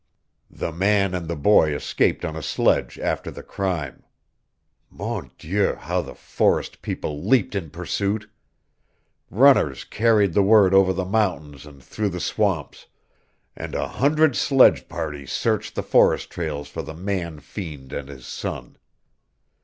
"The 0.49 0.71
man 0.71 1.13
and 1.13 1.27
the 1.27 1.35
boy 1.35 1.75
escaped 1.75 2.25
on 2.25 2.35
a 2.35 2.41
sledge 2.41 2.97
after 2.97 3.29
the 3.29 3.43
crime. 3.43 4.01
Mon 4.89 5.29
Dieu, 5.37 5.75
how 5.75 6.01
the 6.01 6.15
forest 6.15 6.81
people 6.81 7.23
leaped 7.23 7.53
in 7.53 7.69
pursuit! 7.69 8.25
Runners 9.29 9.83
carried 9.83 10.33
the 10.33 10.41
word 10.41 10.73
over 10.73 10.91
the 10.91 11.05
mountains 11.05 11.67
and 11.67 11.83
through 11.83 12.09
the 12.09 12.19
swamps, 12.19 12.87
and 13.55 13.75
a 13.75 13.87
hundred 13.87 14.35
sledge 14.35 14.87
parties 14.89 15.31
searched 15.31 15.75
the 15.75 15.83
forest 15.83 16.31
trails 16.31 16.67
for 16.67 16.81
the 16.81 16.95
man 16.95 17.39
fiend 17.39 17.93
and 17.93 18.09
his 18.09 18.25
son. 18.25 18.79